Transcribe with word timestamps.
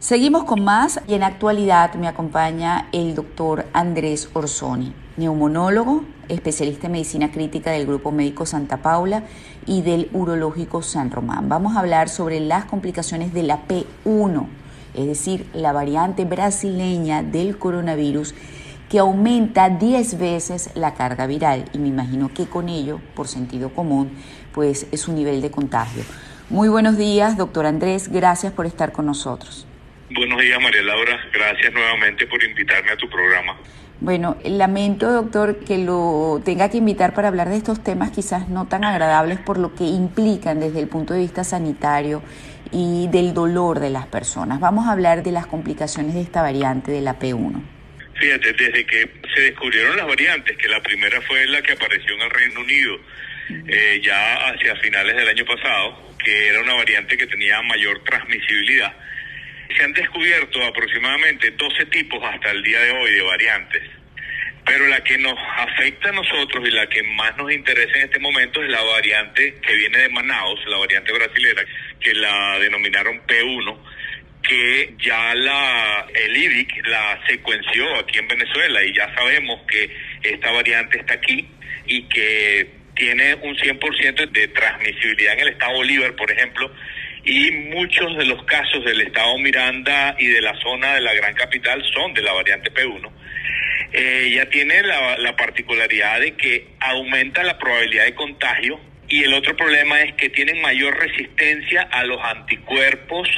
Seguimos 0.00 0.44
con 0.44 0.64
más 0.64 0.98
y 1.06 1.12
en 1.12 1.22
actualidad 1.22 1.92
me 1.92 2.08
acompaña 2.08 2.88
el 2.90 3.14
doctor 3.14 3.66
Andrés 3.74 4.30
Orsoni, 4.32 4.94
neumonólogo, 5.18 6.04
especialista 6.30 6.86
en 6.86 6.92
medicina 6.92 7.30
crítica 7.30 7.70
del 7.70 7.86
Grupo 7.86 8.10
Médico 8.10 8.46
Santa 8.46 8.78
Paula 8.78 9.24
y 9.66 9.82
del 9.82 10.08
Urológico 10.14 10.80
San 10.80 11.10
Román. 11.10 11.50
Vamos 11.50 11.76
a 11.76 11.80
hablar 11.80 12.08
sobre 12.08 12.40
las 12.40 12.64
complicaciones 12.64 13.34
de 13.34 13.42
la 13.42 13.68
P1, 13.68 14.46
es 14.94 15.06
decir, 15.06 15.46
la 15.52 15.72
variante 15.72 16.24
brasileña 16.24 17.22
del 17.22 17.58
coronavirus 17.58 18.34
que 18.88 19.00
aumenta 19.00 19.68
10 19.68 20.18
veces 20.18 20.70
la 20.76 20.94
carga 20.94 21.26
viral 21.26 21.66
y 21.74 21.78
me 21.78 21.88
imagino 21.88 22.32
que 22.32 22.46
con 22.46 22.70
ello, 22.70 23.02
por 23.14 23.28
sentido 23.28 23.74
común, 23.74 24.12
pues 24.54 24.86
es 24.92 25.02
su 25.02 25.12
nivel 25.12 25.42
de 25.42 25.50
contagio. 25.50 26.04
Muy 26.48 26.70
buenos 26.70 26.96
días, 26.96 27.36
doctor 27.36 27.66
Andrés, 27.66 28.08
gracias 28.08 28.54
por 28.54 28.64
estar 28.64 28.92
con 28.92 29.04
nosotros. 29.04 29.66
Buenos 30.10 30.40
días, 30.40 30.60
María 30.60 30.82
Laura. 30.82 31.28
Gracias 31.32 31.72
nuevamente 31.72 32.26
por 32.26 32.42
invitarme 32.42 32.90
a 32.90 32.96
tu 32.96 33.08
programa. 33.08 33.56
Bueno, 34.00 34.38
lamento, 34.44 35.12
doctor, 35.12 35.62
que 35.64 35.78
lo 35.78 36.40
tenga 36.44 36.68
que 36.68 36.78
invitar 36.78 37.14
para 37.14 37.28
hablar 37.28 37.48
de 37.48 37.56
estos 37.56 37.84
temas 37.84 38.10
quizás 38.10 38.48
no 38.48 38.66
tan 38.66 38.82
agradables 38.82 39.38
por 39.38 39.58
lo 39.58 39.74
que 39.74 39.84
implican 39.84 40.58
desde 40.58 40.80
el 40.80 40.88
punto 40.88 41.14
de 41.14 41.20
vista 41.20 41.44
sanitario 41.44 42.22
y 42.72 43.08
del 43.08 43.34
dolor 43.34 43.78
de 43.78 43.90
las 43.90 44.06
personas. 44.06 44.58
Vamos 44.58 44.88
a 44.88 44.92
hablar 44.92 45.22
de 45.22 45.32
las 45.32 45.46
complicaciones 45.46 46.14
de 46.14 46.22
esta 46.22 46.42
variante 46.42 46.90
de 46.90 47.02
la 47.02 47.18
P1. 47.18 47.62
Fíjate, 48.14 48.52
desde 48.52 48.84
que 48.86 49.10
se 49.34 49.42
descubrieron 49.42 49.96
las 49.96 50.06
variantes, 50.06 50.56
que 50.56 50.68
la 50.68 50.82
primera 50.82 51.20
fue 51.22 51.46
la 51.46 51.62
que 51.62 51.72
apareció 51.72 52.14
en 52.14 52.22
el 52.22 52.30
Reino 52.30 52.60
Unido 52.60 52.96
eh, 53.68 54.00
ya 54.02 54.48
hacia 54.48 54.76
finales 54.76 55.14
del 55.14 55.28
año 55.28 55.44
pasado, 55.44 56.14
que 56.24 56.48
era 56.48 56.60
una 56.60 56.74
variante 56.74 57.16
que 57.16 57.26
tenía 57.26 57.62
mayor 57.62 58.02
transmisibilidad, 58.04 58.94
se 59.76 59.84
han 59.84 59.92
descubierto 59.92 60.62
aproximadamente 60.64 61.50
12 61.52 61.86
tipos 61.86 62.22
hasta 62.22 62.50
el 62.50 62.62
día 62.62 62.80
de 62.80 62.90
hoy 62.92 63.12
de 63.12 63.22
variantes. 63.22 63.82
Pero 64.64 64.86
la 64.88 65.02
que 65.02 65.18
nos 65.18 65.38
afecta 65.56 66.10
a 66.10 66.12
nosotros 66.12 66.68
y 66.68 66.70
la 66.70 66.86
que 66.88 67.02
más 67.02 67.36
nos 67.36 67.50
interesa 67.50 67.96
en 67.96 68.04
este 68.04 68.18
momento 68.18 68.62
es 68.62 68.70
la 68.70 68.82
variante 68.82 69.54
que 69.54 69.74
viene 69.74 69.98
de 69.98 70.08
Manaus, 70.10 70.60
la 70.66 70.78
variante 70.78 71.12
brasilera, 71.12 71.64
que 71.98 72.14
la 72.14 72.58
denominaron 72.58 73.26
P1, 73.26 73.78
que 74.42 74.94
ya 74.98 75.34
la, 75.34 76.06
el 76.14 76.36
IRIC 76.36 76.86
la 76.86 77.20
secuenció 77.26 77.96
aquí 77.96 78.18
en 78.18 78.28
Venezuela 78.28 78.84
y 78.84 78.94
ya 78.94 79.12
sabemos 79.14 79.62
que 79.66 79.90
esta 80.22 80.50
variante 80.52 80.98
está 80.98 81.14
aquí 81.14 81.48
y 81.86 82.02
que 82.04 82.70
tiene 82.94 83.34
un 83.36 83.56
100% 83.56 84.30
de 84.30 84.48
transmisibilidad 84.48 85.32
en 85.34 85.40
el 85.40 85.48
estado 85.48 85.74
Bolívar, 85.74 86.14
por 86.16 86.30
ejemplo, 86.30 86.70
y 87.24 87.50
muchos 87.50 88.16
de 88.16 88.24
los 88.24 88.42
casos 88.44 88.84
del 88.84 89.00
estado 89.00 89.38
Miranda 89.38 90.16
y 90.18 90.26
de 90.26 90.40
la 90.40 90.58
zona 90.60 90.94
de 90.94 91.00
la 91.00 91.14
gran 91.14 91.34
capital 91.34 91.82
son 91.92 92.14
de 92.14 92.22
la 92.22 92.32
variante 92.32 92.72
P1. 92.72 93.10
Eh, 93.92 94.32
ya 94.34 94.46
tiene 94.46 94.82
la, 94.82 95.18
la 95.18 95.36
particularidad 95.36 96.20
de 96.20 96.34
que 96.36 96.68
aumenta 96.78 97.42
la 97.42 97.58
probabilidad 97.58 98.04
de 98.04 98.14
contagio 98.14 98.80
y 99.08 99.24
el 99.24 99.34
otro 99.34 99.56
problema 99.56 100.00
es 100.00 100.14
que 100.14 100.28
tienen 100.28 100.62
mayor 100.62 100.96
resistencia 100.98 101.82
a 101.90 102.04
los 102.04 102.20
anticuerpos 102.22 103.28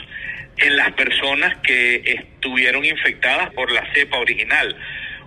en 0.59 0.77
las 0.77 0.93
personas 0.93 1.57
que 1.63 2.03
estuvieron 2.05 2.85
infectadas 2.85 3.51
por 3.55 3.73
la 3.73 3.83
cepa 3.95 4.19
original. 4.19 4.77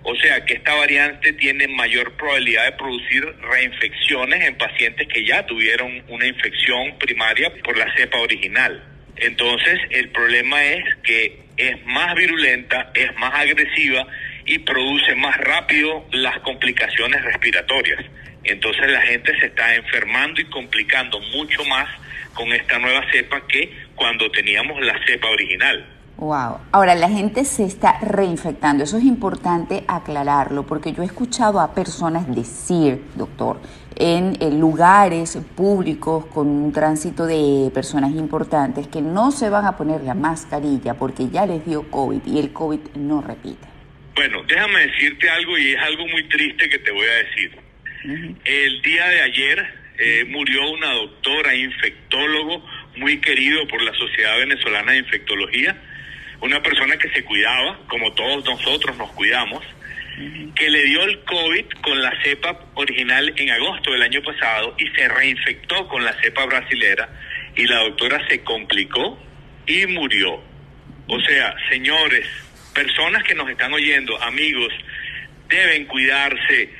O 0.08 0.14
sea 0.14 0.44
que 0.44 0.54
esta 0.54 0.72
variante 0.72 1.32
tiene 1.32 1.66
mayor 1.66 2.12
probabilidad 2.12 2.64
de 2.66 2.72
producir 2.78 3.24
reinfecciones 3.40 4.40
en 4.46 4.56
pacientes 4.56 5.08
que 5.08 5.26
ya 5.26 5.44
tuvieron 5.44 6.00
una 6.06 6.24
infección 6.24 6.96
primaria 6.96 7.52
por 7.64 7.76
la 7.76 7.92
cepa 7.96 8.20
original. 8.20 8.84
Entonces 9.16 9.80
el 9.90 10.10
problema 10.10 10.62
es 10.62 10.84
que 11.02 11.40
es 11.56 11.84
más 11.86 12.14
virulenta, 12.14 12.92
es 12.94 13.12
más 13.16 13.34
agresiva 13.34 14.06
y 14.44 14.60
produce 14.60 15.16
más 15.16 15.38
rápido 15.38 16.06
las 16.12 16.38
complicaciones 16.38 17.24
respiratorias. 17.24 18.04
Entonces 18.44 18.88
la 18.88 19.00
gente 19.00 19.36
se 19.40 19.46
está 19.46 19.74
enfermando 19.74 20.40
y 20.40 20.44
complicando 20.44 21.18
mucho 21.34 21.64
más 21.64 21.88
con 22.32 22.52
esta 22.52 22.78
nueva 22.78 23.04
cepa 23.10 23.44
que 23.48 23.72
cuando 23.96 24.30
teníamos 24.30 24.80
la 24.82 25.04
cepa 25.04 25.30
original. 25.30 25.95
Wow. 26.18 26.60
Ahora, 26.72 26.94
la 26.94 27.10
gente 27.10 27.44
se 27.44 27.64
está 27.64 27.98
reinfectando. 28.00 28.84
Eso 28.84 28.96
es 28.96 29.04
importante 29.04 29.84
aclararlo 29.86 30.66
porque 30.66 30.92
yo 30.92 31.02
he 31.02 31.06
escuchado 31.06 31.60
a 31.60 31.74
personas 31.74 32.34
decir, 32.34 33.02
doctor, 33.16 33.60
en, 33.96 34.36
lugares 34.58 35.38
públicos 35.54 36.24
con 36.26 36.48
un 36.48 36.72
tránsito 36.72 37.26
de 37.26 37.70
personas 37.72 38.12
importantes 38.12 38.88
que 38.88 39.02
no 39.02 39.30
se 39.30 39.50
van 39.50 39.66
a 39.66 39.76
poner 39.76 40.02
la 40.02 40.14
mascarilla 40.14 40.94
porque 40.94 41.28
ya 41.28 41.44
les 41.44 41.64
dio 41.66 41.90
COVID 41.90 42.22
y 42.24 42.38
el 42.38 42.52
COVID 42.52 42.80
no 42.94 43.20
repite. 43.20 43.66
Bueno, 44.14 44.42
déjame 44.48 44.86
decirte 44.86 45.28
algo 45.28 45.58
y 45.58 45.72
es 45.72 45.82
algo 45.82 46.06
muy 46.06 46.26
triste 46.28 46.70
que 46.70 46.78
te 46.78 46.90
voy 46.92 47.06
a 47.06 47.28
decir. 47.28 47.58
El 48.44 48.82
día 48.82 49.06
de 49.08 49.20
ayer 49.20 49.66
eh, 49.98 50.24
murió 50.28 50.70
una 50.70 50.92
doctora 50.92 51.54
infectólogo 51.54 52.64
muy 52.96 53.20
querido 53.20 53.66
por 53.68 53.82
la 53.82 53.92
Sociedad 53.92 54.38
Venezolana 54.38 54.92
de 54.92 54.98
Infectología 54.98 55.76
una 56.40 56.62
persona 56.62 56.96
que 56.96 57.08
se 57.10 57.24
cuidaba, 57.24 57.78
como 57.88 58.12
todos 58.12 58.44
nosotros 58.44 58.96
nos 58.96 59.10
cuidamos, 59.12 59.64
que 60.54 60.70
le 60.70 60.84
dio 60.84 61.02
el 61.02 61.20
COVID 61.24 61.66
con 61.82 62.00
la 62.00 62.12
cepa 62.22 62.58
original 62.74 63.32
en 63.36 63.50
agosto 63.50 63.92
del 63.92 64.02
año 64.02 64.22
pasado 64.22 64.74
y 64.78 64.88
se 64.88 65.08
reinfectó 65.08 65.86
con 65.88 66.04
la 66.04 66.14
cepa 66.20 66.46
brasilera 66.46 67.08
y 67.54 67.66
la 67.66 67.80
doctora 67.80 68.26
se 68.28 68.42
complicó 68.42 69.18
y 69.66 69.86
murió. 69.86 70.42
O 71.08 71.20
sea, 71.20 71.54
señores, 71.68 72.26
personas 72.74 73.22
que 73.24 73.34
nos 73.34 73.48
están 73.50 73.72
oyendo, 73.72 74.20
amigos, 74.22 74.72
deben 75.48 75.84
cuidarse, 75.86 76.70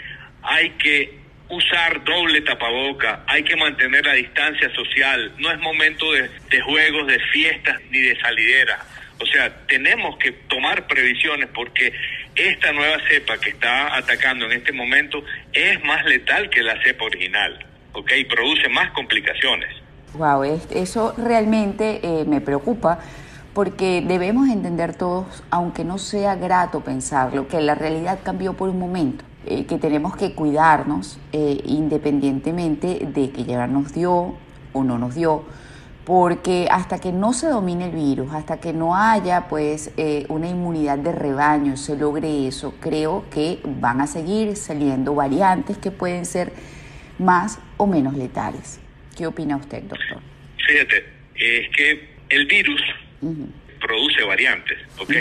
hay 0.42 0.70
que 0.70 1.18
usar 1.48 2.02
doble 2.04 2.40
tapaboca, 2.40 3.22
hay 3.26 3.42
que 3.42 3.56
mantener 3.56 4.04
la 4.04 4.14
distancia 4.14 4.74
social, 4.74 5.32
no 5.38 5.52
es 5.52 5.58
momento 5.58 6.10
de, 6.12 6.28
de 6.50 6.60
juegos, 6.62 7.06
de 7.06 7.20
fiestas 7.32 7.80
ni 7.90 8.00
de 8.00 8.18
salideras 8.18 8.80
o 9.20 9.26
sea, 9.26 9.66
tenemos 9.66 10.16
que 10.18 10.32
tomar 10.32 10.86
previsiones 10.86 11.48
porque 11.54 11.92
esta 12.34 12.72
nueva 12.72 12.98
cepa 13.08 13.38
que 13.38 13.50
está 13.50 13.96
atacando 13.96 14.46
en 14.46 14.52
este 14.52 14.72
momento 14.72 15.24
es 15.52 15.82
más 15.84 16.04
letal 16.04 16.50
que 16.50 16.62
la 16.62 16.80
cepa 16.82 17.04
original, 17.04 17.64
¿ok? 17.92 18.12
Produce 18.28 18.68
más 18.68 18.90
complicaciones. 18.92 19.70
Wow, 20.14 20.44
eso 20.70 21.14
realmente 21.16 22.00
eh, 22.02 22.24
me 22.26 22.40
preocupa 22.40 23.00
porque 23.54 24.04
debemos 24.06 24.48
entender 24.48 24.94
todos, 24.94 25.42
aunque 25.50 25.82
no 25.82 25.96
sea 25.96 26.36
grato 26.36 26.80
pensarlo, 26.80 27.48
que 27.48 27.60
la 27.60 27.74
realidad 27.74 28.18
cambió 28.22 28.52
por 28.52 28.68
un 28.68 28.78
momento, 28.78 29.24
eh, 29.46 29.64
que 29.64 29.78
tenemos 29.78 30.14
que 30.14 30.34
cuidarnos 30.34 31.18
eh, 31.32 31.62
independientemente 31.64 32.98
de 33.00 33.30
que 33.30 33.44
ya 33.44 33.66
nos 33.66 33.94
dio 33.94 34.36
o 34.74 34.84
no 34.84 34.98
nos 34.98 35.14
dio 35.14 35.44
porque 36.06 36.68
hasta 36.70 37.00
que 37.00 37.10
no 37.10 37.32
se 37.32 37.48
domine 37.48 37.86
el 37.86 37.90
virus, 37.90 38.32
hasta 38.32 38.60
que 38.60 38.72
no 38.72 38.94
haya 38.94 39.48
pues 39.48 39.90
eh, 39.96 40.24
una 40.28 40.46
inmunidad 40.46 40.98
de 40.98 41.10
rebaño, 41.10 41.76
se 41.76 41.96
logre 41.96 42.46
eso, 42.46 42.76
creo 42.80 43.28
que 43.28 43.58
van 43.64 44.00
a 44.00 44.06
seguir 44.06 44.54
saliendo 44.54 45.16
variantes 45.16 45.78
que 45.78 45.90
pueden 45.90 46.24
ser 46.24 46.52
más 47.18 47.58
o 47.76 47.88
menos 47.88 48.14
letales. 48.14 48.80
¿Qué 49.18 49.26
opina 49.26 49.56
usted, 49.56 49.82
doctor? 49.82 50.22
Fíjate, 50.64 51.06
es 51.34 51.68
que 51.76 52.08
el 52.28 52.46
virus 52.46 52.80
produce 53.80 54.22
variantes, 54.22 54.78
¿ok? 54.98 55.12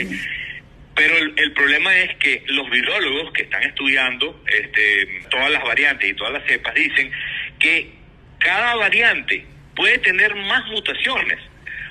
Pero 0.93 1.17
el, 1.17 1.53
problema 1.53 1.97
es 1.97 2.15
que 2.17 2.43
los 2.49 2.69
virólogos 2.69 3.33
que 3.33 3.41
están 3.41 3.63
estudiando 3.63 4.39
este, 4.45 5.23
todas 5.31 5.49
las 5.49 5.63
variantes 5.63 6.11
y 6.11 6.13
todas 6.13 6.33
las 6.33 6.45
cepas 6.45 6.75
dicen 6.75 7.11
que 7.57 7.91
cada 8.37 8.75
variante 8.75 9.54
puede 9.75 9.97
tener 9.99 10.33
más 10.35 10.65
mutaciones. 10.67 11.39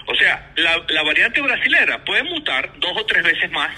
O 0.06 0.14
sea, 0.16 0.50
la, 0.56 1.02
variante 1.02 1.40
brasilera 1.40 2.04
puede 2.04 2.22
mutar 2.24 2.72
dos 2.78 2.92
o 2.96 3.06
tres 3.06 3.22
veces 3.22 3.50
más 3.50 3.70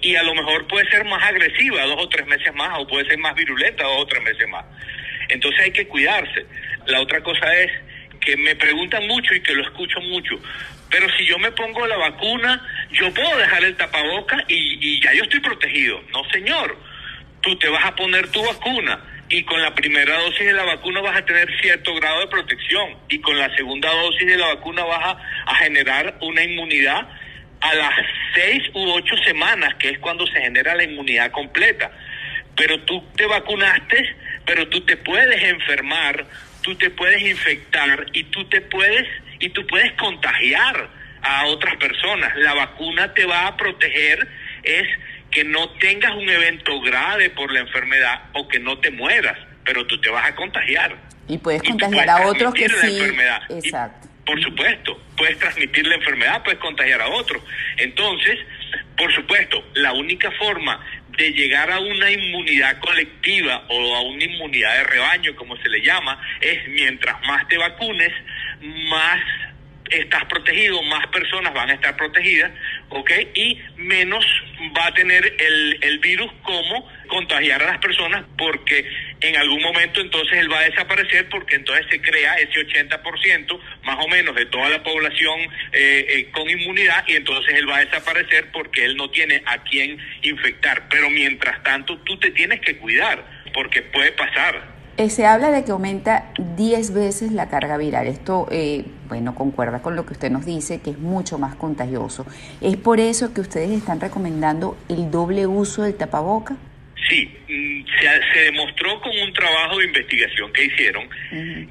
y 0.00 0.14
a 0.14 0.22
lo 0.22 0.34
mejor 0.34 0.66
puede 0.66 0.88
ser 0.90 1.04
más 1.04 1.22
agresiva 1.22 1.82
dos 1.84 1.96
o 1.98 2.08
tres 2.08 2.26
meses 2.26 2.54
más 2.54 2.78
o 2.78 2.86
puede 2.86 3.06
ser 3.08 3.18
más 3.18 3.34
virulenta 3.34 3.84
dos 3.84 4.02
o 4.02 4.06
tres 4.06 4.22
meses 4.22 4.48
más. 4.48 4.64
Entonces 5.28 5.60
hay 5.60 5.72
que 5.72 5.88
cuidarse. 5.88 6.46
La 6.86 7.00
otra 7.00 7.20
cosa 7.22 7.52
es 7.56 7.72
que 8.20 8.36
me 8.36 8.54
preguntan 8.54 9.06
mucho 9.06 9.34
y 9.34 9.40
que 9.40 9.54
lo 9.54 9.62
escucho 9.62 10.00
mucho, 10.00 10.40
pero 10.90 11.08
si 11.16 11.26
yo 11.26 11.38
me 11.38 11.50
pongo 11.52 11.86
la 11.86 11.96
vacuna, 11.96 12.62
yo 12.92 13.12
puedo 13.12 13.36
dejar 13.36 13.64
el 13.64 13.76
tapaboca 13.76 14.44
y, 14.48 14.78
y 14.80 15.00
ya 15.00 15.12
yo 15.14 15.24
estoy 15.24 15.40
protegido. 15.40 16.00
No, 16.12 16.22
señor, 16.30 16.78
tú 17.40 17.56
te 17.56 17.68
vas 17.68 17.84
a 17.84 17.94
poner 17.96 18.28
tu 18.30 18.44
vacuna 18.44 19.00
y 19.28 19.42
con 19.42 19.60
la 19.60 19.74
primera 19.74 20.18
dosis 20.20 20.46
de 20.46 20.52
la 20.52 20.64
vacuna 20.64 21.00
vas 21.00 21.16
a 21.16 21.24
tener 21.24 21.48
cierto 21.60 21.94
grado 21.94 22.20
de 22.20 22.28
protección 22.28 22.96
y 23.08 23.20
con 23.20 23.36
la 23.38 23.54
segunda 23.56 23.90
dosis 23.90 24.26
de 24.26 24.36
la 24.36 24.54
vacuna 24.54 24.84
vas 24.84 25.16
a, 25.46 25.54
generar 25.56 26.16
una 26.20 26.44
inmunidad 26.44 27.08
a 27.60 27.74
las 27.74 27.94
seis 28.34 28.62
u 28.74 28.90
ocho 28.90 29.16
semanas, 29.24 29.74
que 29.78 29.90
es 29.90 29.98
cuando 29.98 30.26
se 30.26 30.40
genera 30.40 30.74
la 30.74 30.84
inmunidad 30.84 31.30
completa. 31.32 31.90
Pero 32.54 32.80
tú 32.82 33.02
te 33.16 33.26
vacunaste, 33.26 34.16
pero 34.44 34.68
tú 34.68 34.82
te 34.82 34.96
puedes 34.96 35.42
enfermar, 35.42 36.26
tú 36.62 36.74
te 36.76 36.90
puedes 36.90 37.22
infectar 37.22 38.06
y 38.12 38.24
tú 38.24 38.44
te 38.48 38.60
puedes 38.60 39.06
y 39.40 39.48
tú 39.50 39.66
puedes 39.66 39.92
contagiar 39.94 40.88
a 41.22 41.46
otras 41.46 41.76
personas. 41.76 42.36
La 42.36 42.54
vacuna 42.54 43.12
te 43.14 43.24
va 43.24 43.48
a 43.48 43.56
proteger 43.56 44.28
es 44.62 44.86
que 45.36 45.44
no 45.44 45.68
tengas 45.72 46.14
un 46.14 46.26
evento 46.30 46.80
grave 46.80 47.28
por 47.28 47.52
la 47.52 47.60
enfermedad 47.60 48.22
o 48.32 48.48
que 48.48 48.58
no 48.58 48.78
te 48.78 48.90
mueras, 48.90 49.36
pero 49.66 49.86
tú 49.86 50.00
te 50.00 50.08
vas 50.08 50.26
a 50.26 50.34
contagiar. 50.34 50.96
Y 51.28 51.36
puedes 51.36 51.62
contagiar 51.62 52.08
a 52.08 52.26
otros 52.26 52.54
que 52.54 52.66
sí. 52.70 52.98
Exacto. 53.50 54.08
por 54.24 54.42
supuesto, 54.42 54.98
puedes 55.14 55.38
transmitir 55.38 55.86
la 55.88 55.96
enfermedad, 55.96 56.42
puedes 56.42 56.58
contagiar 56.58 57.02
a 57.02 57.08
otros. 57.08 57.42
Entonces, 57.76 58.38
por 58.96 59.14
supuesto, 59.14 59.62
la 59.74 59.92
única 59.92 60.30
forma 60.38 60.82
de 61.18 61.30
llegar 61.32 61.70
a 61.70 61.80
una 61.80 62.10
inmunidad 62.10 62.80
colectiva 62.80 63.66
o 63.68 63.94
a 63.94 64.00
una 64.04 64.24
inmunidad 64.24 64.74
de 64.74 64.84
rebaño, 64.84 65.36
como 65.36 65.54
se 65.58 65.68
le 65.68 65.82
llama, 65.82 66.18
es 66.40 66.66
mientras 66.68 67.20
más 67.26 67.46
te 67.48 67.58
vacunes, 67.58 68.12
más 68.88 69.20
estás 69.90 70.24
protegido, 70.24 70.82
más 70.84 71.06
personas 71.08 71.52
van 71.54 71.70
a 71.70 71.74
estar 71.74 71.94
protegidas, 71.96 72.50
¿ok? 72.90 73.10
Y 73.34 73.58
menos 73.76 74.24
va 74.76 74.86
a 74.86 74.94
tener 74.94 75.24
el, 75.38 75.78
el 75.82 75.98
virus 75.98 76.30
como 76.42 76.88
contagiar 77.08 77.62
a 77.62 77.66
las 77.66 77.78
personas 77.78 78.24
porque 78.36 78.84
en 79.20 79.36
algún 79.36 79.62
momento 79.62 80.00
entonces 80.00 80.38
él 80.38 80.50
va 80.50 80.58
a 80.58 80.64
desaparecer 80.64 81.28
porque 81.28 81.56
entonces 81.56 81.86
se 81.90 82.00
crea 82.00 82.36
ese 82.38 82.66
80% 82.66 83.58
más 83.84 84.04
o 84.04 84.08
menos 84.08 84.34
de 84.34 84.46
toda 84.46 84.68
la 84.68 84.82
población 84.82 85.40
eh, 85.72 86.06
eh, 86.08 86.30
con 86.32 86.48
inmunidad 86.48 87.04
y 87.06 87.16
entonces 87.16 87.54
él 87.54 87.68
va 87.68 87.78
a 87.78 87.84
desaparecer 87.84 88.50
porque 88.52 88.84
él 88.84 88.96
no 88.96 89.10
tiene 89.10 89.42
a 89.46 89.62
quién 89.64 89.98
infectar. 90.22 90.88
Pero 90.88 91.10
mientras 91.10 91.62
tanto 91.62 91.98
tú 91.98 92.18
te 92.18 92.30
tienes 92.30 92.60
que 92.60 92.76
cuidar 92.78 93.24
porque 93.54 93.82
puede 93.82 94.12
pasar. 94.12 94.76
Eh, 94.98 95.10
se 95.10 95.26
habla 95.26 95.50
de 95.50 95.64
que 95.64 95.72
aumenta 95.72 96.32
10 96.56 96.94
veces 96.94 97.32
la 97.32 97.48
carga 97.48 97.76
viral. 97.76 98.06
Esto, 98.06 98.48
eh, 98.50 98.84
bueno, 99.08 99.34
concuerda 99.34 99.82
con 99.82 99.96
lo 99.96 100.04
que 100.06 100.12
usted 100.12 100.30
nos 100.30 100.44
dice, 100.44 100.80
que 100.80 100.90
es 100.90 100.98
mucho 100.98 101.38
más 101.38 101.54
contagioso. 101.54 102.26
¿Es 102.60 102.76
por 102.76 103.00
eso 103.00 103.32
que 103.32 103.40
ustedes 103.40 103.70
están 103.70 104.00
recomendando 104.00 104.76
el 104.88 105.10
doble 105.10 105.46
uso 105.46 105.82
del 105.82 105.96
tapaboca? 105.96 106.56
Sí, 107.08 107.26
mm, 107.48 107.84
se, 108.32 108.40
demostró 108.40 109.00
con 109.00 109.12
un 109.18 109.32
trabajo 109.32 109.78
de 109.78 109.86
investigación 109.86 110.52
que 110.52 110.64
hicieron 110.64 111.08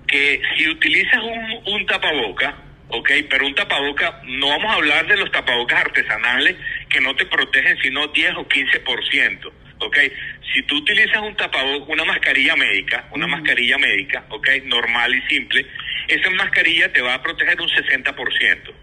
que 0.08 0.42
si 0.58 0.70
utilizas 0.70 1.22
un, 1.22 1.74
un 1.74 1.86
tapaboca, 1.86 2.56
ok, 2.90 3.10
pero 3.30 3.46
un 3.46 3.56
tapaboca, 3.56 4.22
no 4.26 4.50
vamos 4.50 4.72
a 4.72 4.76
hablar 4.76 5.08
de 5.08 5.18
los 5.18 5.32
tapabocas 5.32 5.82
artesanales 5.82 6.56
que 6.90 7.02
no 7.02 7.16
te 7.16 7.26
protegen 7.26 7.78
sino 7.82 8.08
10 8.08 8.36
o 8.36 8.48
15%. 8.48 9.52
¿ok? 9.80 9.98
Si 10.54 10.64
tú 10.64 10.78
utilizas 10.78 11.22
un 11.22 11.36
tapabocas, 11.36 11.90
una 11.90 12.06
mascarilla 12.06 12.56
médica, 12.56 13.08
una 13.12 13.28
mascarilla 13.28 13.78
médica, 13.78 14.26
¿ok? 14.30 14.48
Normal 14.66 15.14
y 15.16 15.22
simple, 15.28 15.66
esa 16.08 16.30
mascarilla 16.32 16.92
te 16.92 17.02
va 17.02 17.16
a 17.16 17.22
proteger 17.22 17.60
un 17.60 17.70
60%. 17.70 18.74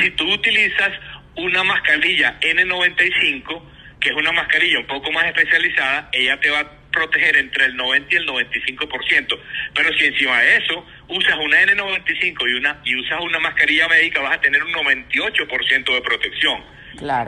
Si 0.00 0.10
tú 0.10 0.32
utilizas 0.32 0.92
una 1.36 1.64
mascarilla 1.64 2.38
N95, 2.40 3.62
que 4.00 4.10
es 4.10 4.14
una 4.16 4.32
mascarilla 4.32 4.78
un 4.78 4.86
poco 4.86 5.10
más 5.12 5.26
especializada, 5.26 6.08
ella 6.12 6.38
te 6.38 6.50
va 6.50 6.60
a 6.60 6.70
proteger 6.92 7.36
entre 7.36 7.66
el 7.66 7.76
90 7.76 8.14
y 8.14 8.16
el 8.18 8.26
95%. 8.26 9.38
Pero 9.74 9.92
si 9.98 10.04
encima 10.04 10.40
de 10.40 10.56
eso 10.56 10.86
usas 11.08 11.36
una 11.38 11.60
N95 11.62 12.50
y 12.50 12.54
una 12.54 12.80
y 12.84 12.96
usas 12.96 13.20
una 13.20 13.40
mascarilla 13.40 13.88
médica, 13.88 14.20
vas 14.20 14.36
a 14.36 14.40
tener 14.40 14.62
un 14.62 14.72
98% 14.72 15.94
de 15.94 16.00
protección. 16.02 16.62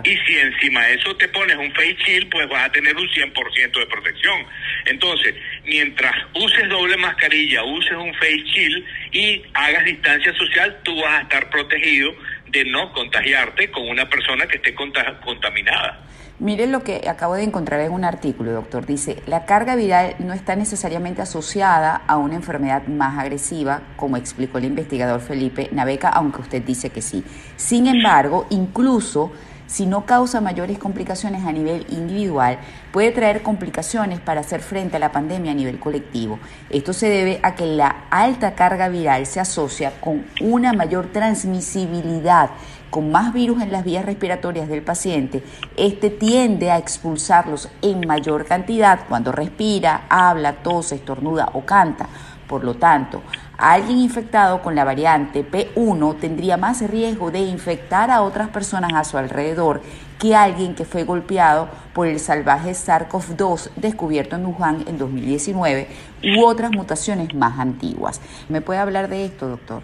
Y 0.04 0.16
si 0.26 0.38
encima 0.38 0.82
de 0.84 0.94
eso 0.94 1.16
te 1.16 1.28
pones 1.28 1.56
un 1.56 1.72
face 1.72 1.96
shield, 2.04 2.30
pues 2.30 2.48
vas 2.48 2.66
a 2.66 2.72
tener 2.72 2.96
un 2.96 3.08
100% 3.08 3.78
de 3.78 3.86
protección. 3.86 4.46
Entonces, 4.86 5.34
mientras 5.64 6.12
uses 6.34 6.68
doble 6.68 6.96
mascarilla, 6.96 7.62
uses 7.64 7.92
un 7.92 8.14
face 8.14 8.42
shield 8.44 8.84
y 9.12 9.42
hagas 9.54 9.84
distancia 9.84 10.32
social, 10.34 10.78
tú 10.82 10.96
vas 11.00 11.18
a 11.18 11.22
estar 11.22 11.50
protegido 11.50 12.12
de 12.48 12.64
no 12.64 12.92
contagiarte 12.92 13.70
con 13.70 13.88
una 13.88 14.08
persona 14.08 14.46
que 14.46 14.56
esté 14.56 14.74
contaminada. 14.74 16.06
Mire 16.38 16.66
lo 16.66 16.84
que 16.84 17.08
acabo 17.08 17.34
de 17.34 17.44
encontrar 17.44 17.80
en 17.80 17.92
un 17.92 18.04
artículo, 18.04 18.52
doctor. 18.52 18.84
Dice, 18.84 19.22
la 19.26 19.46
carga 19.46 19.74
viral 19.74 20.16
no 20.18 20.34
está 20.34 20.54
necesariamente 20.54 21.22
asociada 21.22 22.02
a 22.06 22.18
una 22.18 22.34
enfermedad 22.34 22.86
más 22.88 23.18
agresiva, 23.18 23.80
como 23.96 24.18
explicó 24.18 24.58
el 24.58 24.66
investigador 24.66 25.22
Felipe 25.22 25.70
Naveca, 25.72 26.10
aunque 26.10 26.42
usted 26.42 26.62
dice 26.62 26.90
que 26.90 27.00
sí. 27.00 27.24
Sin 27.56 27.86
embargo, 27.86 28.46
incluso 28.50 29.32
si 29.66 29.86
no 29.86 30.06
causa 30.06 30.40
mayores 30.40 30.78
complicaciones 30.78 31.44
a 31.44 31.52
nivel 31.52 31.86
individual, 31.90 32.58
puede 32.92 33.12
traer 33.12 33.42
complicaciones 33.42 34.20
para 34.20 34.40
hacer 34.40 34.60
frente 34.60 34.96
a 34.96 35.00
la 35.00 35.12
pandemia 35.12 35.52
a 35.52 35.54
nivel 35.54 35.78
colectivo. 35.78 36.38
Esto 36.70 36.92
se 36.92 37.08
debe 37.08 37.40
a 37.42 37.54
que 37.54 37.66
la 37.66 38.04
alta 38.10 38.54
carga 38.54 38.88
viral 38.88 39.26
se 39.26 39.40
asocia 39.40 40.00
con 40.00 40.24
una 40.40 40.72
mayor 40.72 41.12
transmisibilidad 41.12 42.50
con 42.90 43.10
más 43.10 43.32
virus 43.32 43.62
en 43.62 43.72
las 43.72 43.84
vías 43.84 44.06
respiratorias 44.06 44.68
del 44.68 44.82
paciente, 44.82 45.42
este 45.76 46.08
tiende 46.08 46.70
a 46.70 46.78
expulsarlos 46.78 47.68
en 47.82 48.06
mayor 48.06 48.46
cantidad 48.46 49.00
cuando 49.08 49.32
respira, 49.32 50.06
habla, 50.08 50.62
tose, 50.62 50.94
estornuda 50.94 51.50
o 51.52 51.66
canta. 51.66 52.08
Por 52.48 52.64
lo 52.64 52.74
tanto, 52.74 53.22
alguien 53.58 53.98
infectado 53.98 54.62
con 54.62 54.74
la 54.74 54.84
variante 54.84 55.44
P1 55.44 56.20
tendría 56.20 56.56
más 56.56 56.80
riesgo 56.88 57.30
de 57.30 57.40
infectar 57.40 58.10
a 58.10 58.22
otras 58.22 58.48
personas 58.48 58.92
a 58.94 59.04
su 59.04 59.18
alrededor 59.18 59.82
que 60.20 60.34
alguien 60.34 60.74
que 60.74 60.84
fue 60.84 61.04
golpeado 61.04 61.68
por 61.92 62.06
el 62.06 62.20
salvaje 62.20 62.70
SARS-CoV-2 62.70 63.72
descubierto 63.76 64.36
en 64.36 64.46
Wuhan 64.46 64.84
en 64.86 64.98
2019 64.98 65.88
u 66.22 66.44
otras 66.44 66.70
mutaciones 66.70 67.34
más 67.34 67.58
antiguas. 67.58 68.20
¿Me 68.48 68.60
puede 68.60 68.80
hablar 68.80 69.08
de 69.08 69.26
esto, 69.26 69.48
doctor? 69.48 69.82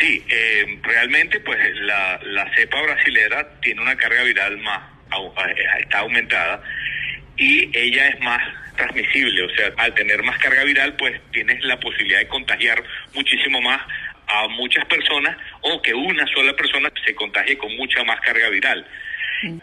Sí, 0.00 0.24
eh, 0.28 0.78
realmente 0.82 1.40
pues 1.40 1.58
la, 1.80 2.20
la 2.22 2.54
cepa 2.54 2.82
brasilera 2.82 3.48
tiene 3.60 3.80
una 3.80 3.96
carga 3.96 4.22
viral 4.24 4.58
más, 4.58 4.82
está 5.80 6.00
aumentada 6.00 6.62
y 7.36 7.70
ella 7.76 8.08
es 8.08 8.20
más 8.20 8.42
transmisible, 8.76 9.42
o 9.42 9.48
sea, 9.50 9.72
al 9.76 9.94
tener 9.94 10.22
más 10.22 10.38
carga 10.38 10.64
viral, 10.64 10.94
pues 10.96 11.20
tienes 11.32 11.62
la 11.64 11.78
posibilidad 11.80 12.20
de 12.20 12.28
contagiar 12.28 12.82
muchísimo 13.14 13.60
más 13.60 13.80
a 14.26 14.48
muchas 14.48 14.84
personas 14.86 15.36
o 15.62 15.80
que 15.82 15.94
una 15.94 16.26
sola 16.28 16.54
persona 16.54 16.90
se 17.04 17.14
contagie 17.14 17.56
con 17.56 17.74
mucha 17.76 18.04
más 18.04 18.20
carga 18.20 18.48
viral. 18.48 18.86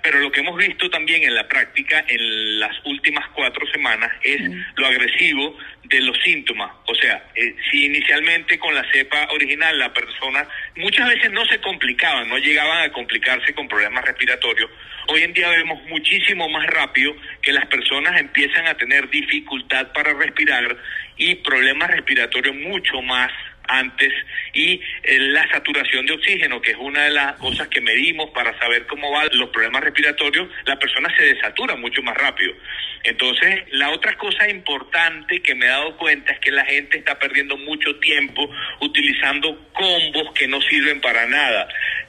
Pero 0.01 0.19
lo 0.19 0.31
que 0.31 0.41
hemos 0.41 0.57
visto 0.57 0.89
también 0.89 1.23
en 1.23 1.33
la 1.33 1.47
práctica 1.47 2.05
en 2.07 2.59
las 2.59 2.73
últimas 2.85 3.27
cuatro 3.29 3.65
semanas 3.71 4.11
es 4.21 4.39
lo 4.75 4.85
agresivo 4.85 5.57
de 5.85 6.01
los 6.01 6.17
síntomas. 6.21 6.71
O 6.85 6.95
sea, 6.95 7.25
eh, 7.35 7.55
si 7.71 7.85
inicialmente 7.85 8.59
con 8.59 8.75
la 8.75 8.85
cepa 8.91 9.27
original 9.31 9.77
la 9.79 9.91
persona 9.91 10.47
muchas 10.75 11.07
veces 11.07 11.31
no 11.31 11.43
se 11.45 11.59
complicaban, 11.59 12.29
no 12.29 12.37
llegaban 12.37 12.83
a 12.83 12.91
complicarse 12.91 13.53
con 13.53 13.67
problemas 13.67 14.05
respiratorios, 14.05 14.69
hoy 15.07 15.23
en 15.23 15.33
día 15.33 15.49
vemos 15.49 15.81
muchísimo 15.87 16.47
más 16.49 16.67
rápido 16.67 17.15
que 17.43 17.51
las 17.51 17.67
personas 17.67 18.19
empiezan 18.19 18.65
a 18.67 18.75
tener 18.75 19.09
dificultad 19.09 19.91
para 19.91 20.13
respirar 20.13 20.75
y 21.17 21.35
problemas 21.35 21.91
respiratorios 21.91 22.55
mucho 22.55 23.01
más 23.01 23.31
antes 23.67 24.11
y 24.53 24.81
eh, 25.03 25.19
la 25.19 25.47
saturación 25.49 26.05
de 26.05 26.13
oxígeno, 26.13 26.61
que 26.61 26.71
es 26.71 26.77
una 26.79 27.03
de 27.03 27.11
las 27.11 27.33
cosas 27.33 27.67
que 27.67 27.81
medimos 27.81 28.29
para 28.31 28.57
saber 28.59 28.87
cómo 28.87 29.11
van 29.11 29.27
los 29.33 29.49
problemas 29.49 29.83
respiratorios, 29.83 30.49
la 30.65 30.77
persona 30.79 31.13
se 31.17 31.25
desatura 31.25 31.75
mucho 31.75 32.01
más 32.01 32.15
rápido. 32.17 32.53
Entonces, 33.03 33.63
la 33.71 33.89
otra 33.91 34.17
cosa 34.17 34.49
importante 34.49 35.41
que 35.41 35.55
me 35.55 35.65
he 35.65 35.69
dado 35.69 35.97
cuenta 35.97 36.31
es 36.31 36.39
que 36.39 36.51
la 36.51 36.65
gente 36.65 36.97
está 36.97 37.19
perdiendo 37.19 37.57
mucho 37.57 37.95
tiempo 37.97 38.49
utilizando 38.79 39.69
combos 39.73 40.33
que 40.33 40.47
no 40.47 40.61
sirven 40.61 41.01
para 41.01 41.25
nada 41.25 41.67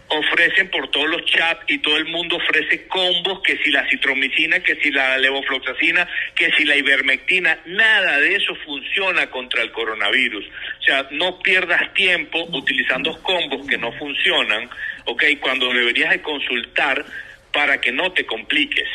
ofrecen 0.09 0.69
por 0.69 0.91
todos 0.91 1.09
los 1.09 1.25
chats 1.25 1.65
y 1.69 1.79
todo 1.79 1.97
el 1.97 2.07
mundo 2.07 2.37
ofrece 2.37 2.87
combos, 2.87 3.41
que 3.43 3.57
si 3.59 3.71
la 3.71 3.89
citromicina, 3.89 4.61
que 4.61 4.77
si 4.77 4.91
la 4.91 5.19
levofloxacina, 5.19 6.09
que 6.35 6.51
si 6.53 6.65
la 6.65 6.77
ivermectina, 6.77 7.59
nada 7.67 8.21
de 8.21 8.37
eso 8.37 8.55
funciona 8.65 9.31
contra 9.31 9.63
el 9.63 9.73
coronavirus. 9.73 10.45
O 10.45 10.83
sea, 10.83 11.09
no 11.11 11.39
pierdas 11.41 11.93
tiempo 11.95 12.47
utilizando 12.53 13.21
combos 13.23 13.67
que 13.67 13.79
no 13.79 13.93
funcionan, 13.93 14.69
¿ok? 15.07 15.25
Cuando 15.41 15.73
deberías 15.73 16.11
de 16.11 16.23
consultar 16.23 17.05
para 17.53 17.81
que 17.81 17.93
no 17.93 18.13
te 18.13 18.27
compliques. 18.27 18.89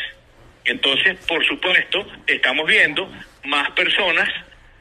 Entonces, 0.69 1.17
por 1.27 1.43
supuesto, 1.45 2.05
estamos 2.27 2.67
viendo 2.67 3.11
más 3.45 3.71
personas 3.71 4.29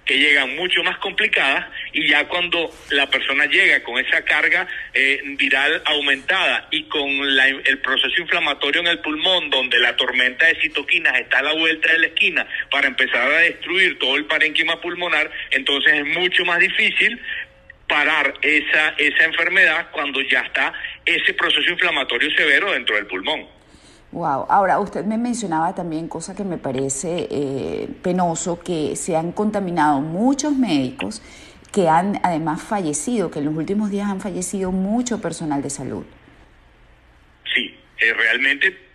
que 0.04 0.18
llegan 0.18 0.54
mucho 0.54 0.82
más 0.82 0.98
complicadas 0.98 1.66
y 1.92 2.08
ya 2.08 2.28
cuando 2.28 2.70
la 2.90 3.08
persona 3.08 3.46
llega 3.46 3.82
con 3.82 3.98
esa 3.98 4.22
carga 4.22 4.66
eh, 4.92 5.20
viral 5.38 5.82
aumentada 5.86 6.68
y 6.70 6.84
con 6.84 7.08
el 7.08 7.78
proceso 7.78 8.20
inflamatorio 8.20 8.82
en 8.82 8.88
el 8.88 9.00
pulmón, 9.00 9.48
donde 9.48 9.78
la 9.78 9.96
tormenta 9.96 10.46
de 10.46 10.60
citoquinas 10.60 11.18
está 11.20 11.38
a 11.38 11.42
la 11.42 11.52
vuelta 11.54 11.90
de 11.90 11.98
la 11.98 12.06
esquina 12.08 12.46
para 12.70 12.88
empezar 12.88 13.30
a 13.30 13.38
destruir 13.38 13.98
todo 13.98 14.16
el 14.16 14.26
parénquima 14.26 14.80
pulmonar, 14.80 15.30
entonces 15.50 15.92
es 15.94 16.06
mucho 16.06 16.44
más 16.44 16.58
difícil 16.58 17.18
parar 17.86 18.34
esa, 18.42 18.94
esa 18.98 19.24
enfermedad 19.24 19.88
cuando 19.90 20.20
ya 20.20 20.40
está 20.40 20.72
ese 21.06 21.32
proceso 21.32 21.70
inflamatorio 21.70 22.30
severo 22.30 22.72
dentro 22.72 22.96
del 22.96 23.06
pulmón. 23.06 23.57
Wow. 24.12 24.46
Ahora, 24.48 24.80
usted 24.80 25.04
me 25.04 25.18
mencionaba 25.18 25.74
también, 25.74 26.08
cosa 26.08 26.34
que 26.34 26.44
me 26.44 26.56
parece 26.56 27.28
eh, 27.30 27.88
penoso, 28.02 28.58
que 28.58 28.96
se 28.96 29.16
han 29.16 29.32
contaminado 29.32 30.00
muchos 30.00 30.54
médicos 30.54 31.22
que 31.72 31.88
han 31.88 32.18
además 32.22 32.62
fallecido, 32.62 33.30
que 33.30 33.40
en 33.40 33.44
los 33.44 33.54
últimos 33.54 33.90
días 33.90 34.08
han 34.08 34.20
fallecido 34.20 34.72
mucho 34.72 35.20
personal 35.20 35.60
de 35.62 35.70
salud. 35.70 36.04
Sí, 37.54 37.74
eh, 38.00 38.14
realmente 38.14 38.87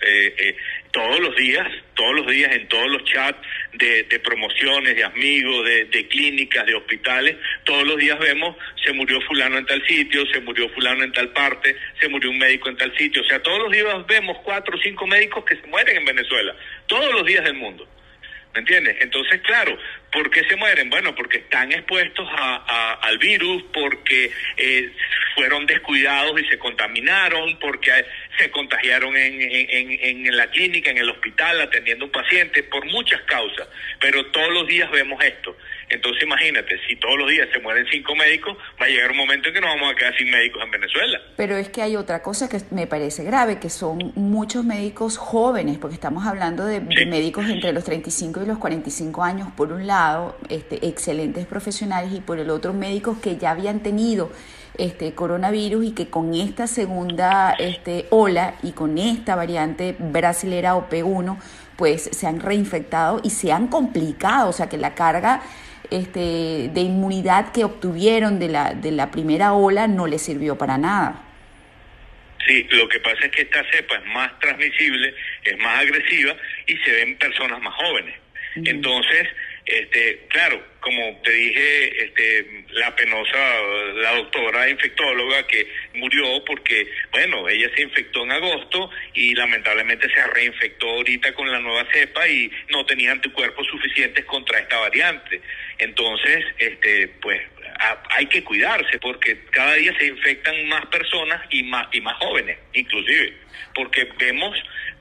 eh, 0.00 0.34
eh, 0.38 0.56
todos 0.90 1.20
los 1.20 1.34
días, 1.36 1.66
todos 1.94 2.14
los 2.14 2.26
días 2.26 2.52
en 2.52 2.68
todos 2.68 2.88
los 2.90 3.04
chats 3.04 3.38
de, 3.72 4.20
promociones, 4.20 4.96
de 4.96 5.04
amigos, 5.04 5.64
de, 5.64 6.08
clínicas, 6.08 6.66
de 6.66 6.74
hospitales, 6.74 7.36
todos 7.64 7.86
los 7.86 7.96
días 7.96 8.18
vemos 8.18 8.56
se 8.84 8.92
murió 8.92 9.20
fulano 9.22 9.58
en 9.58 9.66
tal 9.66 9.84
sitio, 9.86 10.24
se 10.26 10.40
murió 10.40 10.68
fulano 10.70 11.04
en 11.04 11.12
tal 11.12 11.30
parte, 11.30 11.76
se 12.00 12.08
murió 12.08 12.30
un 12.30 12.38
médico 12.38 12.68
en 12.68 12.76
tal 12.76 12.96
sitio. 12.96 13.22
O 13.22 13.24
sea, 13.24 13.42
todos 13.42 13.58
los 13.58 13.72
días 13.72 14.06
vemos 14.06 14.38
cuatro 14.44 14.76
o 14.76 14.80
cinco 14.80 15.06
médicos 15.06 15.44
que 15.44 15.56
se 15.56 15.66
mueren 15.66 15.96
en 15.96 16.04
Venezuela, 16.04 16.54
todos 16.86 17.12
los 17.12 17.26
días 17.26 17.44
del 17.44 17.54
mundo. 17.54 17.86
¿Me 18.56 18.60
entiendes? 18.60 18.96
Entonces, 19.00 19.42
claro, 19.42 19.76
¿por 20.10 20.30
qué 20.30 20.42
se 20.48 20.56
mueren? 20.56 20.88
Bueno, 20.88 21.14
porque 21.14 21.36
están 21.36 21.72
expuestos 21.72 22.26
a, 22.32 22.94
al 23.02 23.18
virus, 23.18 23.62
porque 23.70 24.32
eh, 24.56 24.90
fueron 25.34 25.66
descuidados 25.66 26.40
y 26.40 26.44
se 26.46 26.58
contaminaron, 26.58 27.58
porque 27.58 27.92
se 28.38 28.50
contagiaron 28.50 29.16
en, 29.16 29.40
en, 29.40 30.26
en, 30.26 30.36
la 30.36 30.50
clínica, 30.50 30.90
en 30.90 30.98
el 30.98 31.10
hospital, 31.10 31.60
atendiendo 31.60 32.04
a 32.04 32.06
un 32.06 32.12
paciente, 32.12 32.62
por 32.62 32.84
muchas 32.86 33.20
causas. 33.22 33.68
Pero 34.00 34.26
todos 34.26 34.52
los 34.52 34.66
días 34.66 34.90
vemos 34.90 35.22
esto. 35.24 35.56
Entonces 35.88 36.24
imagínate, 36.24 36.80
si 36.88 36.96
todos 36.96 37.16
los 37.16 37.30
días 37.30 37.48
se 37.52 37.60
mueren 37.60 37.86
cinco 37.90 38.16
médicos, 38.16 38.56
va 38.80 38.86
a 38.86 38.88
llegar 38.88 39.10
un 39.12 39.18
momento 39.18 39.48
en 39.48 39.54
que 39.54 39.60
nos 39.60 39.70
vamos 39.70 39.92
a 39.92 39.94
quedar 39.94 40.16
sin 40.16 40.30
médicos 40.30 40.62
en 40.64 40.70
Venezuela. 40.72 41.20
Pero 41.36 41.56
es 41.56 41.68
que 41.68 41.82
hay 41.82 41.96
otra 41.96 42.22
cosa 42.22 42.48
que 42.48 42.58
me 42.70 42.86
parece 42.88 43.22
grave, 43.22 43.60
que 43.60 43.70
son 43.70 44.12
muchos 44.16 44.64
médicos 44.64 45.16
jóvenes, 45.16 45.78
porque 45.78 45.94
estamos 45.94 46.26
hablando 46.26 46.64
de, 46.64 46.80
médicos 46.80 47.48
entre 47.48 47.72
los 47.72 47.84
35 47.84 48.42
y 48.42 48.46
los 48.46 48.58
45 48.58 49.22
años, 49.22 49.48
por 49.56 49.72
un 49.72 49.86
lado, 49.86 50.36
este, 50.48 50.84
excelentes 50.86 51.46
profesionales, 51.46 52.12
y 52.12 52.20
por 52.20 52.40
el 52.40 52.50
otro, 52.50 52.72
médicos 52.72 53.18
que 53.18 53.36
ya 53.36 53.52
habían 53.52 53.82
tenido 53.82 54.32
este 54.78 55.14
coronavirus 55.14 55.86
y 55.86 55.94
que 55.94 56.08
con 56.08 56.34
esta 56.34 56.66
segunda 56.66 57.54
este, 57.58 58.06
ola 58.10 58.54
y 58.62 58.72
con 58.72 58.98
esta 58.98 59.34
variante 59.34 59.96
brasilera 59.98 60.76
o 60.76 60.88
P1, 60.88 61.38
pues 61.76 62.02
se 62.02 62.26
han 62.26 62.40
reinfectado 62.40 63.20
y 63.22 63.30
se 63.30 63.52
han 63.52 63.68
complicado, 63.68 64.48
o 64.48 64.52
sea 64.52 64.68
que 64.68 64.76
la 64.76 64.94
carga 64.94 65.42
este, 65.90 66.70
de 66.72 66.80
inmunidad 66.80 67.52
que 67.52 67.64
obtuvieron 67.64 68.38
de 68.38 68.48
la, 68.48 68.74
de 68.74 68.90
la 68.90 69.10
primera 69.10 69.52
ola 69.52 69.86
no 69.86 70.06
les 70.06 70.22
sirvió 70.22 70.56
para 70.56 70.78
nada. 70.78 71.22
Sí, 72.46 72.66
lo 72.70 72.88
que 72.88 73.00
pasa 73.00 73.24
es 73.24 73.30
que 73.32 73.42
esta 73.42 73.64
cepa 73.72 73.96
es 73.96 74.06
más 74.06 74.38
transmisible, 74.38 75.14
es 75.42 75.58
más 75.58 75.80
agresiva 75.80 76.36
y 76.66 76.76
se 76.78 76.92
ven 76.92 77.16
personas 77.16 77.60
más 77.60 77.74
jóvenes. 77.74 78.14
Entonces, 78.56 79.28
este, 79.66 80.20
claro, 80.28 80.62
como 80.78 81.20
te 81.24 81.32
dije, 81.32 82.04
este, 82.04 82.64
la 82.70 82.94
penosa, 82.94 83.62
la 83.94 84.14
doctora 84.14 84.70
infectóloga 84.70 85.44
que 85.48 85.66
murió 85.94 86.44
porque, 86.44 86.88
bueno, 87.10 87.48
ella 87.48 87.68
se 87.74 87.82
infectó 87.82 88.22
en 88.22 88.30
agosto 88.30 88.88
y 89.14 89.34
lamentablemente 89.34 90.08
se 90.08 90.24
reinfectó 90.28 90.88
ahorita 90.88 91.34
con 91.34 91.50
la 91.50 91.58
nueva 91.58 91.84
cepa 91.92 92.28
y 92.28 92.48
no 92.68 92.86
tenía 92.86 93.10
anticuerpos 93.10 93.66
suficientes 93.66 94.24
contra 94.26 94.60
esta 94.60 94.78
variante. 94.78 95.40
Entonces, 95.78 96.44
este, 96.58 97.08
pues 97.20 97.42
hay 98.10 98.26
que 98.26 98.42
cuidarse 98.42 98.98
porque 98.98 99.44
cada 99.50 99.74
día 99.74 99.92
se 99.98 100.06
infectan 100.06 100.68
más 100.68 100.86
personas 100.86 101.42
y 101.50 101.62
más 101.62 101.86
y 101.92 102.00
más 102.00 102.16
jóvenes, 102.18 102.58
inclusive, 102.72 103.36
porque 103.74 104.08
vemos 104.18 104.56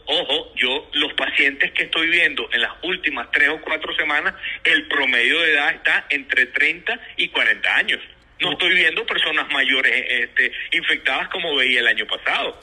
Ojo, 0.08 0.54
yo 0.56 0.88
los 0.94 1.14
pacientes 1.14 1.72
que 1.72 1.86
estoy 1.86 2.08
viendo 2.08 2.48
en 2.52 2.62
las 2.62 2.74
últimas 2.84 3.32
tres 3.32 3.50
o 3.50 3.60
cuatro 3.62 3.94
semanas, 3.96 4.36
el 4.64 4.88
promedio 4.88 5.42
de 5.42 5.54
edad 5.54 5.74
está 5.74 6.06
entre 6.10 6.46
30 6.46 7.00
y 7.18 7.30
40 7.30 7.76
años. 7.76 8.00
No 8.40 8.52
estoy 8.52 8.76
viendo 8.76 9.06
personas 9.06 9.50
mayores 9.52 10.06
este, 10.08 10.52
infectadas 10.74 11.30
como 11.30 11.56
veía 11.56 11.80
el 11.80 11.88
año 11.88 12.06
pasado. 12.06 12.62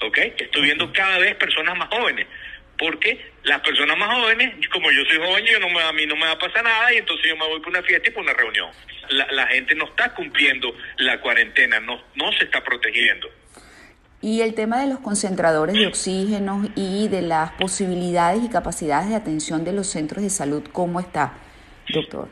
¿Ok? 0.00 0.18
Estoy 0.38 0.62
viendo 0.62 0.92
cada 0.92 1.18
vez 1.18 1.34
personas 1.34 1.76
más 1.76 1.88
jóvenes. 1.88 2.26
Porque 2.78 3.32
las 3.44 3.60
personas 3.60 3.96
más 3.96 4.14
jóvenes, 4.20 4.54
como 4.68 4.90
yo 4.90 5.04
soy 5.04 5.18
joven, 5.18 5.44
yo 5.46 5.58
no 5.60 5.68
me, 5.70 5.82
a 5.82 5.92
mí 5.92 6.06
no 6.06 6.16
me 6.16 6.26
va 6.26 6.32
a 6.32 6.38
pasar 6.38 6.62
nada 6.62 6.92
y 6.92 6.98
entonces 6.98 7.26
yo 7.26 7.36
me 7.36 7.46
voy 7.46 7.60
por 7.60 7.68
una 7.68 7.82
fiesta 7.82 8.08
y 8.08 8.12
por 8.12 8.22
una 8.22 8.34
reunión. 8.34 8.70
La, 9.10 9.26
la 9.32 9.46
gente 9.46 9.74
no 9.74 9.86
está 9.86 10.14
cumpliendo 10.14 10.74
la 10.98 11.20
cuarentena, 11.20 11.80
no, 11.80 12.02
no 12.14 12.32
se 12.32 12.44
está 12.44 12.62
protegiendo. 12.62 13.28
Y 14.20 14.40
el 14.40 14.54
tema 14.54 14.80
de 14.80 14.88
los 14.88 14.98
concentradores 15.00 15.76
de 15.76 15.86
oxígeno 15.86 16.68
y 16.74 17.08
de 17.08 17.22
las 17.22 17.52
posibilidades 17.52 18.42
y 18.42 18.48
capacidades 18.48 19.10
de 19.10 19.14
atención 19.14 19.64
de 19.64 19.72
los 19.72 19.88
centros 19.88 20.22
de 20.22 20.30
salud, 20.30 20.64
¿cómo 20.72 21.00
está, 21.00 21.34
doctor? 21.88 22.28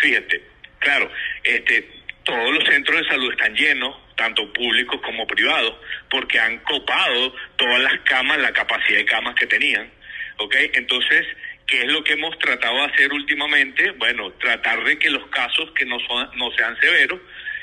Fíjate, 0.00 0.42
claro, 0.78 1.10
este, 1.44 1.88
todos 2.24 2.52
los 2.52 2.64
centros 2.64 3.00
de 3.00 3.08
salud 3.08 3.30
están 3.32 3.54
llenos, 3.54 3.96
tanto 4.18 4.52
públicos 4.52 5.00
como 5.00 5.26
privados, 5.26 5.74
porque 6.10 6.38
han 6.38 6.58
copado 6.58 7.34
todas 7.56 7.80
las 7.80 8.00
camas, 8.00 8.38
la 8.38 8.52
capacidad 8.52 8.98
de 8.98 9.04
camas 9.06 9.34
que 9.36 9.46
tenían, 9.46 9.88
¿ok? 10.36 10.54
Entonces, 10.74 11.26
¿qué 11.66 11.82
es 11.82 11.86
lo 11.86 12.04
que 12.04 12.14
hemos 12.14 12.38
tratado 12.38 12.76
de 12.76 12.92
hacer 12.92 13.12
últimamente? 13.12 13.92
Bueno, 13.92 14.32
tratar 14.32 14.84
de 14.84 14.98
que 14.98 15.08
los 15.08 15.26
casos 15.28 15.70
que 15.72 15.86
no, 15.86 15.98
son, 16.00 16.28
no 16.36 16.50
sean 16.52 16.76
severos, 16.80 17.20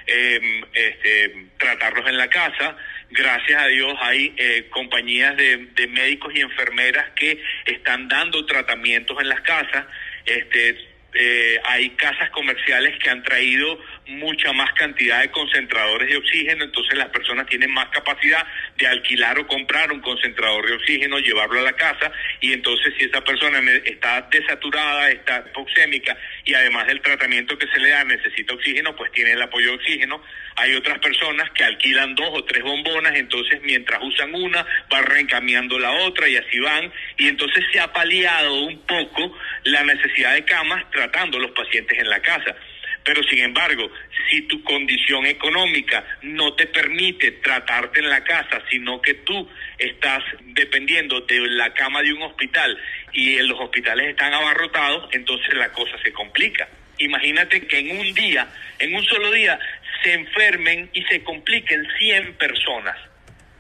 eh, 0.08 0.62
este, 0.74 1.48
tratarlos 1.58 2.08
en 2.08 2.18
la 2.18 2.30
casa, 2.30 2.78
gracias 3.10 3.62
a 3.62 3.68
Dios 3.68 3.94
hay 4.00 4.34
eh, 4.38 4.68
compañías 4.70 5.36
de, 5.36 5.58
de, 5.74 5.88
médicos 5.88 6.34
y 6.36 6.42
enfermeras 6.42 7.10
que 7.16 7.44
están 7.66 8.08
dando 8.08 8.46
tratamientos 8.46 9.20
en 9.20 9.30
las 9.30 9.42
casas. 9.42 9.86
Este, 10.26 10.95
eh, 11.18 11.60
hay 11.64 11.90
casas 11.92 12.30
comerciales 12.32 12.98
que 13.00 13.10
han 13.10 13.24
traído 13.24 13.80
mucha 14.08 14.52
más 14.54 14.72
cantidad 14.74 15.22
de 15.22 15.32
concentradores 15.32 16.10
de 16.10 16.18
oxígeno, 16.18 16.66
entonces 16.66 16.98
las 16.98 17.10
personas 17.10 17.48
tienen 17.48 17.72
más 17.72 17.88
capacidad 17.90 18.46
de 18.78 18.88
alquilar 18.88 19.40
o 19.40 19.48
comprar 19.48 19.92
un 19.92 20.02
concentrador 20.02 20.68
de 20.68 20.76
oxígeno, 20.76 21.20
llevarlo 21.20 21.60
a 21.60 21.64
la 21.64 21.74
casa 21.74 22.12
y 22.42 22.54
entonces 22.54 22.94
si 22.98 23.06
esa 23.06 23.22
persona 23.22 23.60
está 23.86 24.28
desaturada, 24.30 25.10
está 25.10 25.44
hipoxémica 25.50 26.18
y 26.44 26.54
además 26.54 26.88
del 26.88 27.02
tratamiento 27.02 27.58
que 27.58 27.68
se 27.68 27.80
le 27.80 27.90
da 27.90 28.04
necesita 28.04 28.54
oxígeno, 28.54 28.96
pues 28.96 29.12
tiene 29.12 29.32
el 29.32 29.42
apoyo 29.42 29.70
de 29.70 29.76
oxígeno. 29.76 30.22
Hay 30.58 30.74
otras 30.76 31.00
personas 31.00 31.50
que 31.52 31.64
alquilan 31.64 32.16
dos 32.16 32.30
o 32.32 32.44
tres 32.46 32.64
bombonas, 32.64 33.14
entonces 33.16 33.62
mientras 33.64 34.02
usan 34.04 34.34
una, 34.36 34.66
van 34.90 35.06
reencamiando 35.06 35.80
la 35.80 35.92
otra 35.92 36.28
y 36.28 36.38
así 36.38 36.60
van 36.60 36.92
y 37.18 37.28
entonces 37.28 37.64
se 37.72 37.80
ha 37.80 37.92
paliado 37.92 38.54
un 38.62 38.80
poco 38.86 39.38
la 39.64 39.84
necesidad 39.84 40.34
de 40.34 40.46
camas 40.46 40.84
tratando 41.06 41.40
los 41.40 41.52
pacientes 41.52 41.98
en 42.00 42.10
la 42.10 42.20
casa. 42.20 42.56
Pero 43.04 43.22
sin 43.24 43.40
embargo, 43.40 43.92
si 44.30 44.42
tu 44.44 44.64
condición 44.64 45.28
económica 45.28 46.04
no 46.24 46.54
te 46.54 46.66
permite 46.66 47.32
tratarte 47.34 48.00
en 48.00 48.10
la 48.10 48.24
casa, 48.24 48.64
sino 48.70 49.00
que 49.00 49.14
tú 49.14 49.48
estás 49.78 50.24
dependiendo 50.42 51.22
de 51.22 51.40
la 51.50 51.72
cama 51.74 52.02
de 52.02 52.14
un 52.14 52.24
hospital 52.24 52.76
y 53.14 53.38
los 53.44 53.60
hospitales 53.60 54.10
están 54.10 54.34
abarrotados, 54.34 55.08
entonces 55.14 55.54
la 55.54 55.72
cosa 55.72 55.96
se 56.04 56.12
complica. 56.12 56.68
Imagínate 56.98 57.68
que 57.68 57.78
en 57.78 58.00
un 58.00 58.14
día, 58.14 58.48
en 58.80 58.96
un 58.96 59.06
solo 59.06 59.32
día, 59.32 59.60
se 60.04 60.14
enfermen 60.14 60.90
y 60.94 61.04
se 61.04 61.24
compliquen 61.24 61.86
100 62.00 62.34
personas. 62.34 62.98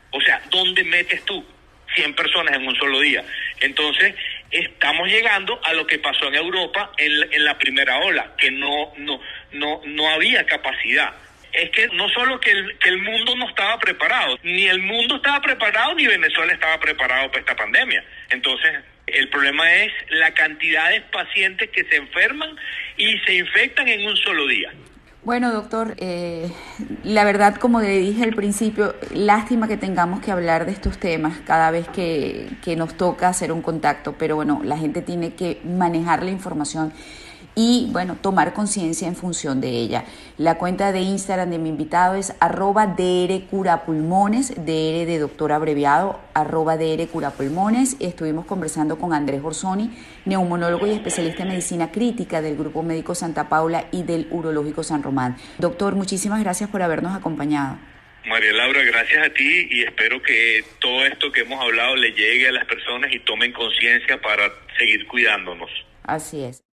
O 0.09 0.21
sea, 0.21 0.41
¿dónde 0.49 0.83
metes 0.83 1.23
tú 1.25 1.45
100 1.93 2.15
personas 2.15 2.55
en 2.55 2.67
un 2.67 2.75
solo 2.75 2.99
día? 2.99 3.23
Entonces, 3.59 4.15
estamos 4.55 5.07
llegando 5.07 5.59
a 5.63 5.73
lo 5.73 5.85
que 5.85 5.99
pasó 5.99 6.27
en 6.27 6.35
Europa 6.35 6.91
en, 6.97 7.43
la 7.43 7.57
primera 7.57 7.97
ola, 7.97 8.33
que 8.37 8.51
no, 8.51 8.93
no, 8.97 9.19
no, 9.51 9.81
no 9.85 10.09
había 10.09 10.45
capacidad. 10.45 11.13
Es 11.51 11.69
que 11.71 11.87
no 11.93 12.09
solo 12.09 12.39
que 12.39 12.51
el, 12.51 12.77
que 12.79 12.89
el 12.89 12.97
mundo 12.97 13.35
no 13.35 13.47
estaba 13.49 13.77
preparado, 13.79 14.37
ni 14.43 14.65
el 14.67 14.79
mundo 14.79 15.17
estaba 15.17 15.41
preparado, 15.41 15.93
ni 15.95 16.05
Venezuela 16.07 16.53
estaba 16.53 16.79
preparado 16.79 17.29
para 17.29 17.39
esta 17.39 17.55
pandemia. 17.55 18.03
Entonces, 18.29 18.83
el 19.07 19.29
problema 19.29 19.73
es 19.75 19.91
la 20.09 20.33
cantidad 20.33 20.89
de 20.89 21.01
pacientes 21.01 21.69
que 21.69 21.83
se 21.85 21.97
enferman 21.97 22.57
y 22.97 23.17
se 23.19 23.35
infectan 23.35 23.87
en 23.87 24.05
un 24.05 24.17
solo 24.17 24.47
día. 24.47 24.71
Bueno, 25.25 25.51
doctor, 25.51 25.95
eh, 25.97 26.51
la 27.03 27.23
verdad, 27.23 27.55
como 27.55 27.81
le 27.81 27.97
dije 27.97 28.23
al 28.23 28.35
principio, 28.35 28.93
lástima 29.11 29.67
que 29.67 29.75
tengamos 29.75 30.19
que 30.19 30.31
hablar 30.31 30.67
de 30.67 30.71
estos 30.71 30.99
temas 30.99 31.39
cada 31.39 31.71
vez 31.71 31.87
que, 31.87 32.47
que 32.61 32.75
nos 32.75 32.93
toca 32.93 33.27
hacer 33.29 33.51
un 33.51 33.63
contacto, 33.63 34.13
pero 34.19 34.35
bueno, 34.35 34.61
la 34.63 34.77
gente 34.77 35.01
tiene 35.01 35.33
que 35.33 35.59
manejar 35.65 36.21
la 36.21 36.29
información 36.29 36.93
y 37.55 37.87
bueno, 37.91 38.17
tomar 38.21 38.53
conciencia 38.53 39.07
en 39.07 39.15
función 39.15 39.61
de 39.61 39.69
ella. 39.69 40.03
La 40.37 40.57
cuenta 40.57 40.91
de 40.91 40.99
Instagram 40.99 41.49
de 41.49 41.57
mi 41.57 41.69
invitado 41.69 42.15
es 42.15 42.33
arroba 42.41 42.87
drcurapulmones, 42.87 44.49
dr 44.49 44.65
de 44.65 45.17
doctor 45.19 45.53
abreviado, 45.53 46.19
arroba 46.33 46.77
drcurapulmones. 46.77 47.95
Estuvimos 47.99 48.45
conversando 48.45 48.99
con 48.99 49.13
Andrés 49.13 49.41
Orsoni, 49.43 49.91
neumonólogo 50.25 50.85
y 50.87 50.91
especialista 50.91 51.43
en 51.43 51.49
medicina 51.49 51.91
crítica 51.91 52.41
del 52.41 52.57
Grupo 52.57 52.83
Médico 52.83 53.15
Santa 53.15 53.47
Paula 53.47 53.85
y 53.91 54.03
del 54.03 54.27
Urológico 54.31 54.83
San 54.83 55.01
Román. 55.01 55.37
Doctor, 55.57 55.95
muchísimas 55.95 56.41
gracias 56.41 56.69
por 56.69 56.81
habernos 56.81 57.15
acompañado. 57.15 57.77
María 58.25 58.53
Laura, 58.53 58.81
gracias 58.83 59.27
a 59.27 59.29
ti 59.29 59.67
y 59.69 59.83
espero 59.83 60.21
que 60.21 60.63
todo 60.79 61.05
esto 61.05 61.31
que 61.31 61.41
hemos 61.41 61.61
hablado 61.61 61.95
le 61.95 62.11
llegue 62.11 62.47
a 62.47 62.51
las 62.51 62.65
personas 62.65 63.13
y 63.13 63.19
tomen 63.19 63.53
conciencia 63.53 64.19
para 64.19 64.51
seguir 64.77 65.05
cuidándonos. 65.07 65.69
Así 66.03 66.43
es. 66.43 66.65